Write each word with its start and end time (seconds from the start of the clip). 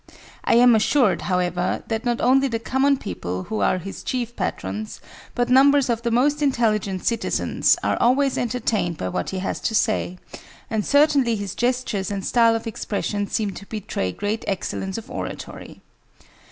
I 0.43 0.55
am 0.55 0.73
assured, 0.73 1.21
however, 1.29 1.83
that 1.85 2.05
not 2.05 2.19
only 2.21 2.47
the 2.47 2.57
common 2.57 2.97
people, 2.97 3.43
who 3.43 3.59
are 3.61 3.77
his 3.77 4.01
chief 4.01 4.35
patrons, 4.35 4.99
but 5.35 5.47
numbers 5.47 5.91
of 5.91 6.01
the 6.01 6.09
most 6.09 6.41
intelligent 6.41 7.05
citizens, 7.05 7.77
are 7.83 7.97
always 8.01 8.35
entertained 8.35 8.97
by 8.97 9.09
what 9.09 9.29
he 9.29 9.37
has 9.37 9.59
to 9.59 9.75
say; 9.75 10.17
and 10.71 10.83
certainly 10.83 11.35
his 11.35 11.53
gestures 11.53 12.09
and 12.09 12.25
style 12.25 12.55
of 12.55 12.65
expressions 12.65 13.33
seem 13.33 13.51
to 13.51 13.67
betray 13.67 14.11
great 14.11 14.43
excellence 14.47 14.97
of 14.97 15.07
oratory. 15.11 15.81